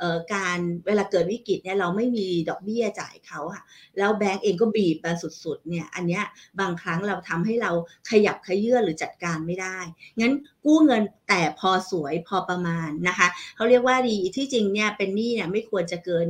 [0.00, 3.62] ออการเวลาเกิดวิกฤตเนี่ยเราไม่มีดอกเบี้ยจ่ายเขาอะ
[3.98, 5.12] แล้วแบงก์เองก็บีบมา
[5.44, 6.24] สุดๆเนี่ยอันเนี้ย
[6.60, 7.70] บางครั้งเราทำให้เรา
[8.10, 9.78] ขยับขยื่นหรือจัดการไม่ได้
[10.20, 10.32] งั้น
[10.64, 16.28] กู้เงินแต่พอสวยพอประมาณนะคะเขาเรียกว่าดีที่จริงเนี่ยเป็นหนี้เนี่ยไม่ควรจะเกิน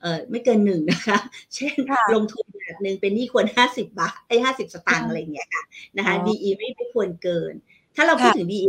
[0.00, 1.18] เออไม่เกินหนึ่งนะคะ
[1.54, 1.76] เช่น
[2.14, 2.53] ลงทุนแบบ
[2.84, 5.64] หนึ่งเป็นหนี้ควรห้าสิบบาทไอ้ห้าสิบสตางค์อะไรเงี้ยค่ะ
[5.96, 7.54] นะคะดีไม่ไม่ควรเกิน
[7.96, 8.60] ถ้าเราพูดถึงดี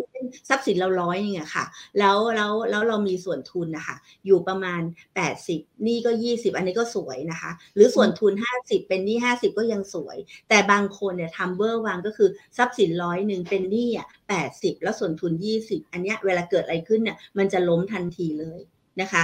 [0.49, 1.65] ทรัพย์สินเราร้อยเนี่ยค่ะ
[1.99, 4.81] แล้วแล้วแล้วเรามีส่วนทุนนะคะอยู่ประมาณ
[5.15, 10.17] แปดสิบนี่ก็ยี่สิบอันนี้ก็สวยนะคะ หรือส่วนทุนห้าสิบเป็นนี่ห้าสิบก็ยังสวย
[10.49, 18.59] แต่บางคนเนี่ยทำเบอร์วางก็คือทรัพย์สินร้อยหนึ่งเป็นนี่อะแปดสิบแล้วส่วนทุนยี่สิบอันเนี้ยเวลาเกิดอะไรขึ้นเนี่ยมันจะล้มทันทีเลย
[19.01, 19.23] นะคะ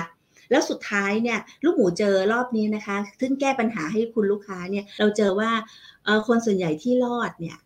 [0.52, 5.52] แล้วสุดท้ายเนี่ยลูกหมูเจอรอบนี้นะคะ ซึ่งแก้ปัญหาให้คุณลูกค้าเนี่ยเราเจอว่า
[6.28, 7.58] คนส่วนใหญ่ที่รอดเนี่ย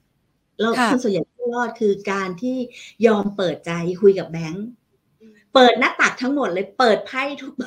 [0.62, 2.58] เราคนส่วนใหญ่ที่รอดคือการที่
[3.08, 3.72] ยอมเปิดใจ
[4.02, 4.68] คุยกับแบงค์
[5.54, 7.66] เปิดหน้าตักทั้งหมดเลยเปิดไพ่ทุกใบ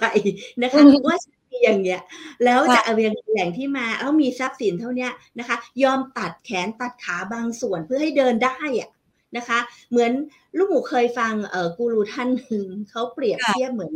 [0.63, 1.17] นะคะว่า
[1.63, 2.03] อย่างเงี้ย
[2.45, 8.89] แล้วจะเอาเรียงแหล่งที่มาแล้วมีทรัพย์สินเท่านี้นะคะ ยอมตัดแขนตัดขาบางส่วนเพื่อให้เดินได้อะ
[9.37, 9.59] นะคะ
[9.91, 10.12] เหมือน
[10.57, 13.93] ลูกหมูเคยฟังเอ่อกูรูท่านหนึ่งเขาเปรียบเทียบเหมือน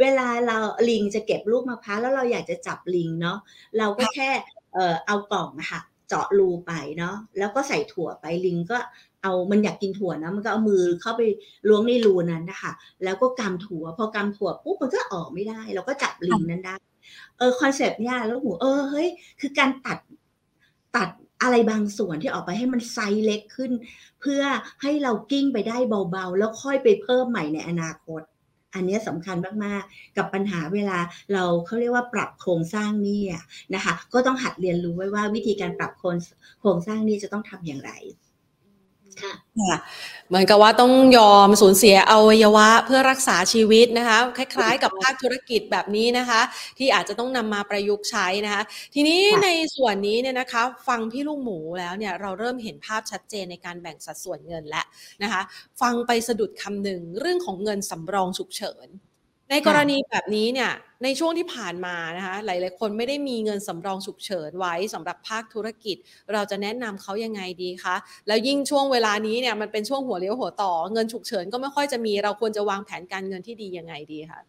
[0.00, 3.38] เวลาเราลิงจะเก็บลูกมะพร้าวแล้วเราอยากจะจับลิงเนาะ
[3.78, 4.30] เราก็แค่
[4.74, 8.78] เอ่อเอากล่องนะคะเจาะรูไปเนาะแล้วก็ใส่ถั่วไปลิงก็
[9.22, 11.22] เอามันอยากกินถั่วนะมันก็เอามือเข้าไป
[11.68, 12.72] ล้วงในรูนั้นนะคะ
[13.04, 16.76] แล้วก็กำถั่ว พอกำถั่วปุ๊บมันก็ออกไม่ได้ เราก็จับลิงนั้นได้
[17.38, 19.08] เออ concept เนี่ยลูกหมูเออเฮ้ย
[19.40, 19.98] คือการตัด
[20.96, 21.08] ตัด
[21.42, 23.72] อะไรบางส่วนที่ออกไปให้มันไซส์เล็กขึ้น
[24.20, 24.42] เพื่อ
[24.82, 28.22] ให้เรากิ้งไปได้เบาๆ แล้วค่อยไปเพิ่มใหม่ในอนาคต
[28.74, 30.98] อันนี้สำคัญมากๆ กับปัญหาเวลา
[31.32, 33.22] เราเขาเรียกว่าปรับโครงสร้างนี่
[33.74, 37.92] นะคะ ก็ต้องหัดเรียนรู้ไว้ว่าวิธีการปรับโครงสร้างนี่จะต้องทำอย่างไร
[39.22, 39.76] ค่ะ
[40.28, 46.40] เหมือนกับว่าต้องยอมสูญเสียอวัยวะเพื่อรักษาชีวิตนะคะ คล้าย ๆ กับภาคธุรกิจแบบนี้นะคะ
[46.78, 48.62] ที่อาจจะต้องนำมาประยุกต์ใช้นะคะ
[48.94, 54.86] ทีนี้ในส่วนนี้เนี่ยนะคะ ฟังพี่ลุงหมูแล้วเนี่ยเราเริ่มเห็นภาพชัดเจนในการแบ่งสัดส่วนเงินแล้ว
[55.22, 55.42] นะคะ
[55.80, 58.88] ฟังไปสะดุดคำหนึ่งเรื่องของเงินสำรองฉุกเฉิน
[59.50, 60.72] ในกรณีแบบนี้เนี่ย
[61.04, 65.96] ในช่วงที่ผ่านมานะคะหลาย ๆ คนไม่ได้มีเงินสำรองฉุกเฉินไว้สำหรับภาคธุรกิจ
[66.32, 74.40] เราจะแนะนำเขายังไงดีคะแล้วยิ่งช่วงเวลานี้เนี่ยมันเป็นช่วงหัวเลี้ยวหัวต่อ เงินฉุกเฉินก็ไม่ค่อยจะมีเราควรจะวางแผนการเงินที่ดียังไงดีคะ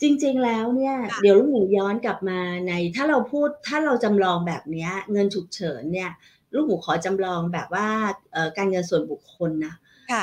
[0.00, 6.10] จริง ๆ แล้วเนี่ยเดี๋ยวลูกหมูย้อนกลับมาในถ้าเราพูดถ้าเราจำลองแบบนี้เงินฉุกเฉินเนี่ย
[6.54, 7.88] ลูกหมูขอจำลองแบบว่า
[8.56, 9.74] การเงินส่วนบุคคลนะ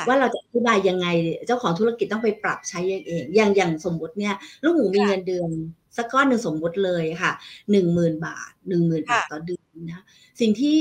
[0.08, 1.06] ว่าเราจะอธิบายยังไง
[1.46, 5.50] เจ้าของธุรกิจต้องไปปรับใช้เองอย่างอย่างสมมติเนี่ย ลูกหมูมีเงินเดือน
[5.96, 7.32] สักก้อนหนึ่งสมมติเลยค่ะ
[7.70, 10.02] หนึ่งหมื่นบาทหนึ่งหมื่นบาทต่อเดือนนะ
[10.40, 10.80] สิ่งที่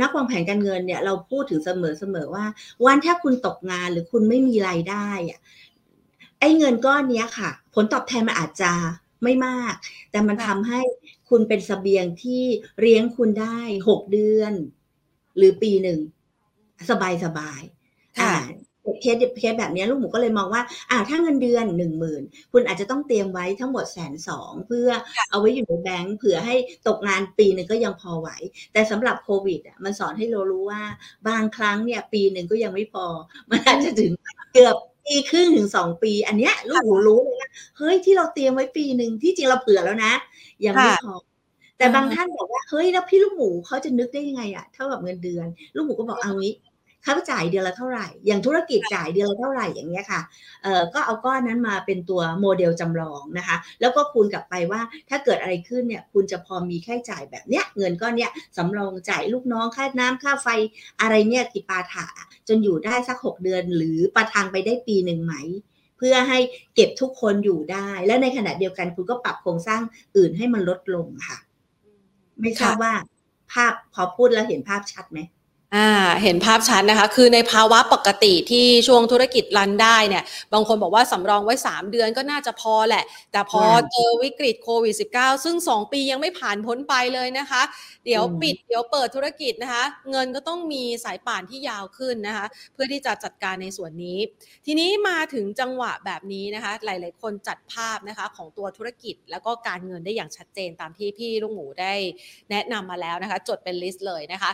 [0.00, 2.44] นักวางแผนการเงินเนี่ยเราพูดถึงเสมอเสมอว่า
[2.84, 5.40] วันถ้าคุณตกงานหรือคุณไม่มีรายได้อะ
[6.40, 8.72] ไอ้เงินก้อนนี้ค่ะ ผลตอบแทนมันอาจจะ
[9.22, 9.74] ไม่มาก
[10.10, 10.80] แต่มันทำให้
[11.28, 12.42] คุณเป็นสเสบียงที่
[12.80, 14.52] เลี้ยงคุณได้หกเดือน
[15.36, 15.98] หรือปีหนึ่ง
[16.90, 17.79] สบายสบายอ่า
[19.00, 24.88] เคสเคสแบบนี้ลูกหมูก็เลยมองว่าอ่าถ้าเงินเดือนหนึ่งหมื่นคุณอาจจะต้องเตรียมไว้ทั้งหมดแสนสองเพื่อ
[25.30, 26.54] เอาไว้อยู่ในแบงก์เผื่อให้
[26.86, 28.28] ตกงานปีหนึ่งก็ยังพอไหว
[28.72, 30.82] แต่สำหรับโควิดอะมันสอนให้เรารู้ว่า
[31.28, 33.06] บางครั้งเนี่ยปีหนึ่งก็ยังไม่พอ
[33.50, 34.12] มันอาจจะถึง
[34.52, 40.12] เกือบปีครึ่งถึงสองปี อันเนี้ยลูกหมูรู้เลยว่าเฮ้ยที่เราเตรียมไว้ปีหนึ่งที่จริงเราเผื่อแล้วนะ
[40.64, 41.14] ยังไม่พอ
[41.78, 46.54] แต่บางท่านบอกว่าเฮ้ยแล้วพี่ลูกหมูเขาจะนึกได้ยังไงอะเท่ากับเงินเดือน ลูกหมูก็บอกเอางี้
[47.04, 50.20] เขาจ่ายเดือนละเท่าไหร่ อย่างธุรกิจจ่ายเดือนละเท่าไหร่อย่างเงี้ยค่ะ
[50.62, 60.48] เอ่อก็เอาก้อนนั้นมาเป็นตัวโมเดลจำลองนะคะ แล้วก็คูณกลับไปว่าถ้าเกิดอะไรขึ้นเนี่ยคุณจะพอมีค่าใช้จ่ายแบบเนี้ยเงินก้อนเนี้ยสำรองจ่ายลูกน้องค่าน้ำค่าไฟ
[61.00, 62.06] อะไรเนี่ยติปาถา
[62.48, 65.34] จนอยู่ได้สักหกเดือน หรือประทังไปได้ปีหนึ่งไหม
[65.98, 66.38] เพื่อให้
[66.74, 69.80] เก็บทุกคนอยู่ได้ และในขณะเดียวกันคุณก็ปรับโครงสร้าง
[70.16, 71.38] อื่นให้มันลดลงค่ะ
[72.40, 72.92] ไม่ทราบว่า
[73.52, 75.18] ภาพพอพูดแล้วเห็นภาพชัดไหม
[75.76, 75.88] อ่า
[76.22, 87.62] เห็นภาพชัดนะคะ คือในภาวะปกติที่ช่วงธุรกิจรันได้เนี่ย บางคนบอกว่าสำรองไว้ 3 เดือนก็น่าจะพอแหละ แต่พอเจอวิกฤตโควิด -19 ซึ่ง 2 ปียังไม่ผ่านพ้นไปเลยนะคะ
[88.04, 94.18] เดี๋ยวปิดเดี๋ยวเปิดธุรกิจนะคะ เงินก็ต้องมีสายป่านที่ยาวขึ้นนะคะ เพื่อที่จะจัดการในส่วนนี้
[94.66, 101.94] ทีนี้มาถึงจังหวะแบบนี้นะคะ หลาย ๆ คนจัดภาพนะคะของตัวธุรกิจแล้วก็การเงินได้อย่างชัดเจนตามที่พี่ลุงหมูได้
[102.50, 104.50] แนะนำมาแล้วนะคะ จดเป็นลิสต์เลยนะคะ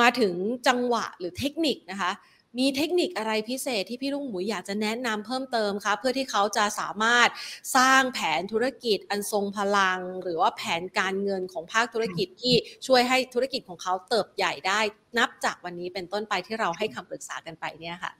[0.00, 0.34] มาถึง
[0.68, 2.12] จังหวะหรือเทคนิคนะคะ
[2.58, 7.28] มีเทคนิคอะไรพิเศษที่พี่ลุงหมูอยากจะแนะนำเพิ่มเติมคะเพื่อที่เขาจะสามารถ
[7.76, 12.54] สร้างแผนธุรกิจอันทรงพลัง หรือว่าแผนการเงินของภาคธุรกิจที่
[12.86, 14.80] ช่วยให้ธุรกิจของเขาเติบใหญ่ได้
[15.18, 18.12] นับจากวันนี้เป็นต้นไปที่เราให้คำปรึกษากันไปเนี่ยค่ะ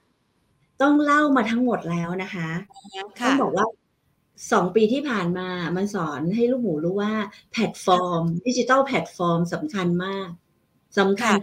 [0.81, 2.49] ต้องเล่ามาทั้งหมดแล้วนะคะ
[3.21, 3.65] ต้องบอกว่า
[4.51, 7.13] สองปีที่ผ่านมามันสอนให้ลูกหมูรู้ว่า
[7.51, 10.27] platform digital platform สำคัญมาก
[10.97, 11.35] สำคัญ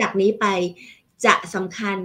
[0.00, 0.46] จากนี้ไป
[1.24, 1.98] จะสำคัญ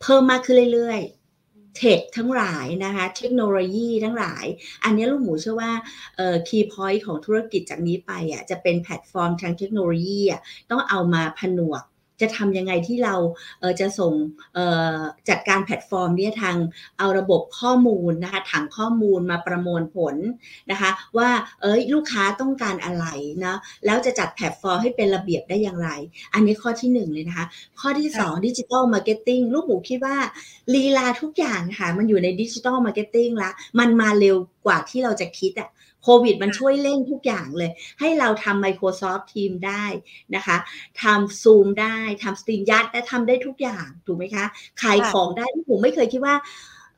[0.00, 4.44] เพิ่มมากขึ้นเรื่อยๆ tech ทั้งหลายนะคะ เทคโนโลยีทั้งหลาย
[4.84, 5.72] อันนี้ลูกหมูเชื่อว่า
[6.16, 10.40] เอ่อ key point ของธุรกิจจากนี้ไปอะจะเป็นแพลตฟอร์มทางเทคโนโลยีอะ
[10.70, 11.82] ต้องเอามาผนวก
[12.22, 13.14] จะทำยังไงที่เรา
[13.60, 14.12] เจะส่ง
[15.28, 16.56] จัดการแพลตฟอร์มเนี่ยทาง
[16.98, 20.14] เอาระบบข้อมูลนะคะถังข้อมูลมาประมวลผล
[20.70, 21.30] นะคะว่า
[21.62, 23.06] เอ้ยลูกค้าต้องการอะไร
[23.44, 23.56] นะ
[23.86, 25.88] แล้วจะจัดแพลตฟอร์มให้เป็นระเบียบได้อย่างไร
[26.34, 27.46] อันนี้ข้อที่หนึ่งเลยนะคะ
[27.80, 30.16] ข้อที่สอง digital marketing ลูกหมูคิดว่า
[30.74, 35.70] ลีลาทุกอย่างค่ะมันอยู่ใน digital marketing ละมันมาเร็วกว่าที่เราจะคิดอะ
[36.02, 37.70] โควิดมันช่วยเร่งทุกอย่างเลย
[38.00, 39.84] ให้เราทำ Microsoft Team ได้
[40.36, 40.56] นะคะ
[41.02, 44.44] ทำ Zoom ได้ทำ StreamYard และทำได้ทุกอย่าง ถูกไหมคะ
[44.82, 46.34] ขายของได้ผมไม่เคยคิดว่า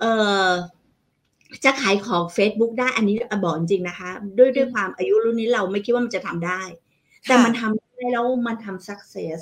[0.00, 0.04] เอ
[0.46, 0.48] อ
[1.64, 6.62] จะขายของ Facebook ได้อันนี้บอกจริงนะคะ ด้วยด้วยความอายุรุ่นนี้เราไม่คิดว่ามันจะทำได้
[7.24, 9.40] แต่มันทำได้แล้วมันทำ success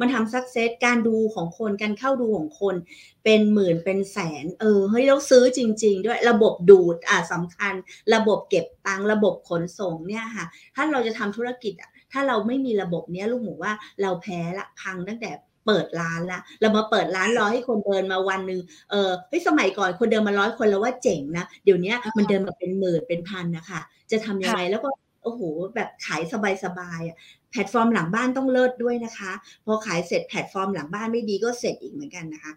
[0.00, 2.74] มันทำสักเซสการดูของคนการเข้าดูของคน
[3.24, 7.74] เป็นหมื่นเป็นแสน เออเฮ้ยเราซื้อจริง ๆ ด้วยระบบดูดอะสำคัญ
[8.14, 15.30] ระบบเก็บตังระบบขนส่งเนี่ยค่ะ ถ้าเราจะทำธุรกิจอะถ้าเราไม่มีระบบเนี้ยลูกหมูว่าเราแพ้ละพังตั้งแต่
[15.66, 23.80] เปิดร้านละเรามาเปิดร้านรอให้คนเดินมาวันหนึ่งเออเฮ้ยสมัยก่อนคนเดินมาร้อยคนแล้วว่าเจ๋งนะ เดี๋ยวนี้มันเดินมาเป็นหมื่นเป็นพันนะคะ
[24.10, 24.88] จะทำยังไงแล้วก็
[25.26, 25.42] โอ้โห
[25.74, 26.22] แบบขาย
[26.64, 27.16] สบายๆอะ
[27.50, 29.32] แพลตฟอร์มหลังบ้านต้องเลิศด้วยนะคะ
[29.66, 32.52] พอขายเสร็จแพลตฟอร์มหลังบ้านไม่ดีก็เสร็จอีกเหมือนกันนะคะ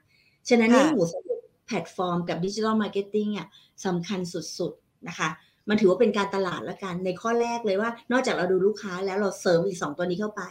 [0.50, 3.48] ฉะนั้นลูกหมูสรุปแพลตฟอร์มกับ digital marketing อะ
[3.86, 5.30] สำคัญสุดๆนะคะ
[5.70, 10.44] มันถือว่าเป็นการตลาดละกันในข้อแรกเลยว่า นอกจากเราดูลูกค้าแล้วเราเสริมอีก 2 ตัวนี้เข้าไป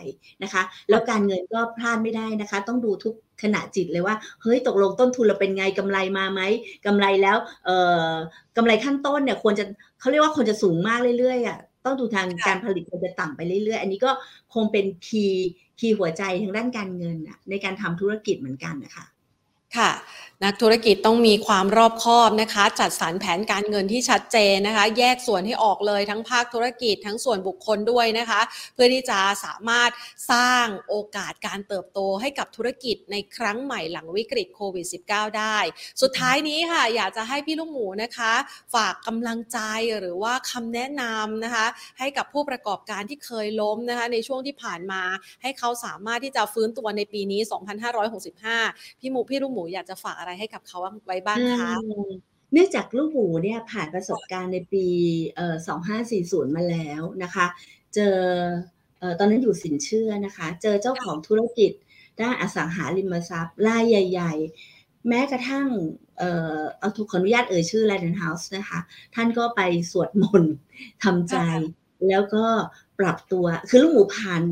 [0.42, 6.40] นะคะ แล้วการเงินก็พลาดไม่ได้นะคะ ต้องดูทุกขณะจิตเลยว่า เฮ้ยตกลงต้นทุนเราเป็นไงกำไรมาไหม
[6.86, 7.76] กำไรแล้วเอ่
[8.08, 8.10] อ
[8.56, 9.64] กำไรขั้นต้นเนี่ยควรจะ
[10.00, 14.10] เขาเรียกว่าควรจะสูงมากเรื่อยๆอะ ต้องดูทางการผลิตมันจะต่ำไปเรื่อยๆ อันนี้ก็
[14.54, 15.48] คงเป็นคีย์
[15.80, 17.16] คีย์หัวใจทางด้านการเงิน
[17.50, 19.04] ในการทำธุรกิจเหมือนกันนะคะ
[19.76, 19.90] ค่ะ
[20.44, 28.40] นักธุรกิจต้องมีความรอบคอบนะคะ จัดสรรแผนการเงินที่ชัดเจนนะคะ แยกส่วนให้ออกเลยทั้งภาคธุรกิจทั้งส่วนบุคคลด้วยนะคะ
[28.74, 29.90] เพื่อที่จะสามารถ
[30.32, 35.58] สร้างโอกาสการเติบโตให้กับธุรกิจในครั้งใหม่หลังวิกฤตโควิด -19 ได้
[36.02, 38.32] สุดท้ายนี้ค่ะ อยากจะให้พี่ลูกหมูนะคะ
[38.74, 39.58] ฝากกำลังใจ
[40.00, 41.66] หรือว่าคำแนะนำนะคะ
[41.98, 45.02] ให้กับผู้ประกอบการที่เคยล้มนะคะ ในช่วงที่ผ่านมา
[45.42, 47.40] ให้เขาสามารถที่จะฟื้นตัวในปีนี้
[48.20, 51.72] 2565 พี่หมูพี่ลูกหมูอยากจะฝากอะไรให้กับเขาไว้บ้างคะ
[52.52, 54.86] เนื่องจากลูกหมูเนี่ยผ่านประสบการณ์ในปี
[55.36, 55.56] เอ่อ
[56.06, 57.46] 2540 มาแล้วนะคะ
[57.94, 58.16] เจอ
[58.98, 61.72] เอ่อตอนนั้นอยู่สินเชื่อนะคะ เจอเจ้าของธุรกิจ
[62.20, 64.34] ด้านอสังหาริมทรัพย์รายใหญ่
[64.70, 65.66] ๆ แม้กระทั่ง
[66.18, 68.78] เอ่อเอาทุกขออนุญาตเอ่ยชื่อ l a n d House นะคะ
[69.14, 69.60] ท่านก็ไป
[69.90, 70.54] สวดมนต์
[71.04, 71.36] ทำใจ
[72.08, 72.44] แล้วก็
[73.00, 74.42] ปรับตัว คือลูกหมูผ่าน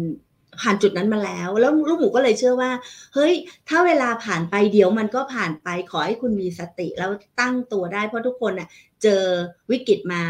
[0.60, 2.70] ผ่านจุดนั้นมาแล้ว แล้วลูกหมูก็เลยเชื่อว่า
[3.14, 3.34] เฮ้ย
[3.68, 8.68] ถ้าเวลาผ่านไปเดี๋ยวมันก็ผ่านไปขอให้คุณมีสติแล้วตั้งตัวได้เพราะทุกคนอะ
[9.02, 9.22] เจอ
[9.70, 10.22] วิกฤตมา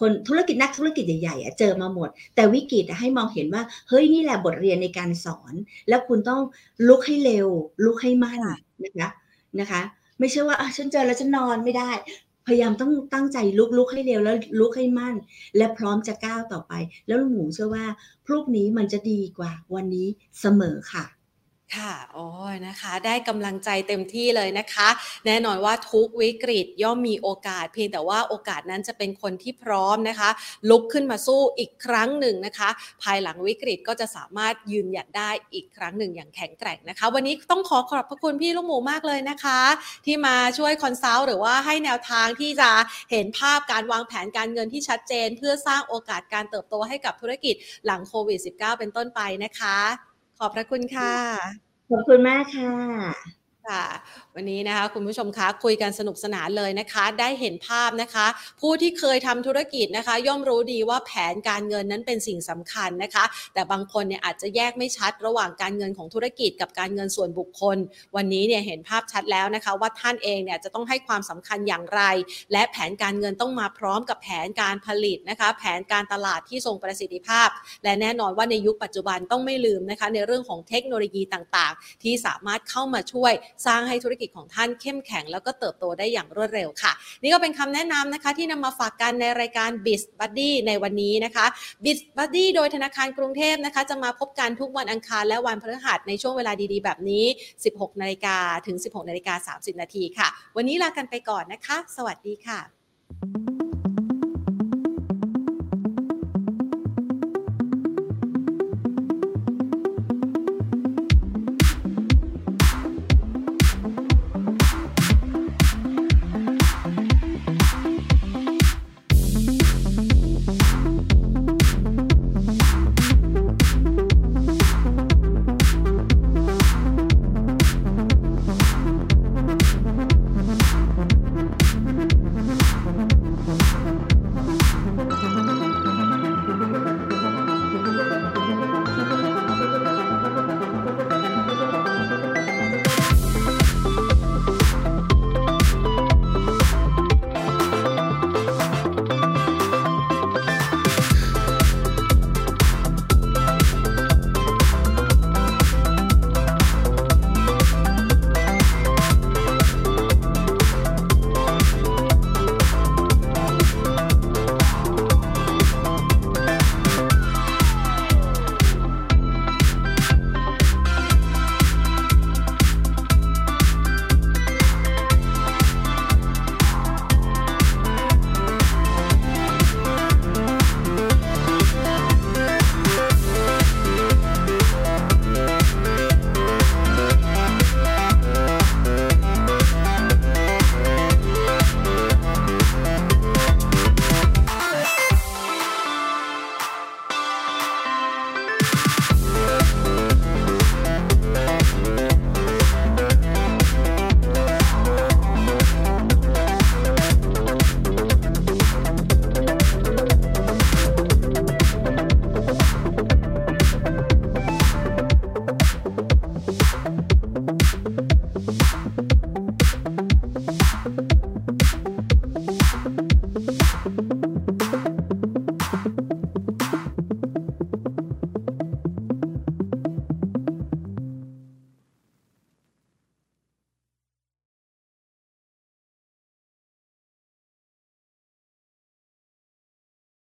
[0.00, 5.54] คนธุรกิจนักธุรกิจใหญ่ๆเจอมาหมด แต่วิกฤตให้มองเห็นว่า เฮ้ยนี่แหละบทเรียนในการสอน
[5.88, 6.40] แล้วคุณต้อง
[6.88, 7.48] ลุกให้เร็ว
[7.84, 8.40] ลุกให้มั่น
[8.84, 9.08] นะคะ
[9.60, 9.82] นะคะ
[10.18, 11.90] ไม่ใช่ว่าฉันเจอแล้วฉันนอนไม่ได้
[12.50, 15.14] พยายามต้องตั้งใจลุกลุกให้เร็วแล้วลุกให้มั่น
[15.56, 16.72] และพร้อมจะก้าวต่อไป
[17.06, 17.86] แล้วลุงหมูเชื่อว่า
[18.26, 20.06] พรุ่งนี้มันจะดีกว่าวันนี้
[20.40, 21.04] เสมอค่ะ
[21.76, 24.88] ค่ะโอ้ยนะคะ ได้กำลังใจเต็มที่เลยนะคะ
[25.26, 30.30] แน่นอนว่าทุกวิกฤตย่อมมีโอกาส เพียงแต่ว่าโอกาสนั้นจะเป็นคนที่พร้อมนะคะ
[30.70, 32.68] ลุกขึ้นมาสู้อีกครั้งหนึ่งนะคะ
[33.02, 39.60] ภายหลังวิกฤตก็จะสามารถยืนหยัดได้อีกครั้งหนึ่งอย่างแข็งแกร่งนะคะ วันนี้ต้องขอขอบพระคุณพี่ลูกหมูมากเลยนะคะ
[40.06, 42.70] ที่มาช่วยคอนซัลท์หรือว่าให้แนวทางที่จะ
[43.10, 47.54] เห็นภาพการวางแผนการเงินที่ชัดเจน เพื่อสร้างโอกาสการเติบโตให้กับธุรกิจ
[47.86, 50.09] หลังโควิด -19 เป็นต้นไปนะคะ
[50.42, 51.14] ขอบพระคุณค่ะ
[51.90, 52.72] ขอบคุณมากค่ะ
[53.66, 53.84] ค่ะ
[54.36, 58.26] วันนี้นะคะคุณผู้ชมคะคุยกันสนุกสนานเลยนะคะ ได้เห็นภาพนะคะ
[58.60, 67.76] ผู้ที่เคยทำธุรกิจนะคะ ย่อมรู้ดีว่าแผนการเงินนั้นเป็นสิ่งสำคัญนะคะ แต่บางคนเนี่ยอาจจะแยกไม่ชัดระหว่างการเงินของธุรกิจกับการเงินส่วนบุคคล
[68.16, 72.02] วันนี้เนี่ยเห็นภาพชัดแล้วนะคะ ว่าท่านเองเนี่ยจะต้องให้ความสำคัญอย่างไร
[72.52, 77.48] และแผนการเงินต้องมาพร้อมกับแผนการผลิตนะคะ แผนการตลาดที่ทรงประสิทธิภาพ
[77.84, 83.32] และแน่นอนว่าในยุคปัจจุบันต้องไม่ลืมนะคะ ในเรื่องของเทคโนโลยีต่างๆ ที่สามารถเข้ามาช่วย
[83.68, 91.46] สร้างให้ธุรกิจของท่านเข้มแข็ง แล้วก็เติบโตได้อย่างรวดเร็วค่ะ นี่ก็เป็นคำแนะนำนะคะที่นำมาฝากกันในรายการ b i z Buddy ในวันนี้นะคะ
[91.84, 97.24] b i z Buddy โดยธนาคารกรุงเทพนะคะ จะมาพบกันทุกวันอังคารและวันพฤหัสในช่วงเวลาดีๆ แบบนี้
[97.64, 103.69] 16นาฬิกาถึง 16นาฬิกา30นาทีค่ะ วันนี้ลากันไปก่อนนะคะ สวัสดีค่ะ